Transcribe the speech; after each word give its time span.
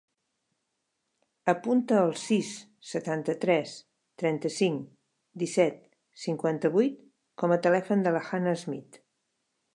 Apunta 1.51 1.99
el 2.05 2.13
sis, 2.21 2.49
setanta-tres, 2.93 3.75
trenta-cinc, 4.23 4.89
disset, 5.45 5.79
cinquanta-vuit 6.25 6.99
com 7.45 7.55
a 7.57 7.61
telèfon 7.69 8.05
de 8.09 8.17
la 8.19 8.25
Hannah 8.31 8.59
Smith. 8.67 8.99